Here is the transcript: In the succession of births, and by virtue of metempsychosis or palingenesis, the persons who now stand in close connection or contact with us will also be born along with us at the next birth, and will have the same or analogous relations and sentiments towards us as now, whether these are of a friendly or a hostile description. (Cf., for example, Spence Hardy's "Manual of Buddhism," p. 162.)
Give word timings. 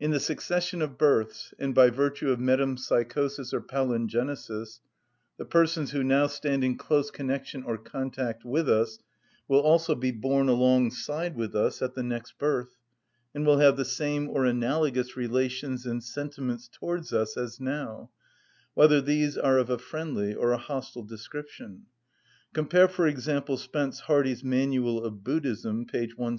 In 0.00 0.10
the 0.10 0.18
succession 0.18 0.82
of 0.82 0.98
births, 0.98 1.54
and 1.56 1.72
by 1.72 1.88
virtue 1.88 2.30
of 2.32 2.40
metempsychosis 2.40 3.54
or 3.54 3.60
palingenesis, 3.60 4.80
the 5.36 5.44
persons 5.44 5.92
who 5.92 6.02
now 6.02 6.26
stand 6.26 6.64
in 6.64 6.76
close 6.76 7.12
connection 7.12 7.62
or 7.62 7.78
contact 7.78 8.44
with 8.44 8.68
us 8.68 8.98
will 9.46 9.60
also 9.60 9.94
be 9.94 10.10
born 10.10 10.48
along 10.48 10.90
with 11.36 11.54
us 11.54 11.80
at 11.80 11.94
the 11.94 12.02
next 12.02 12.40
birth, 12.40 12.76
and 13.36 13.46
will 13.46 13.58
have 13.60 13.76
the 13.76 13.84
same 13.84 14.28
or 14.28 14.44
analogous 14.46 15.16
relations 15.16 15.86
and 15.86 16.02
sentiments 16.02 16.66
towards 16.66 17.12
us 17.12 17.36
as 17.36 17.60
now, 17.60 18.10
whether 18.74 19.00
these 19.00 19.38
are 19.38 19.58
of 19.58 19.70
a 19.70 19.78
friendly 19.78 20.34
or 20.34 20.50
a 20.50 20.58
hostile 20.58 21.04
description. 21.04 21.86
(Cf., 22.52 22.90
for 22.90 23.06
example, 23.06 23.56
Spence 23.56 24.00
Hardy's 24.00 24.42
"Manual 24.42 25.04
of 25.04 25.22
Buddhism," 25.22 25.86
p. 25.86 25.98
162.) 25.98 26.38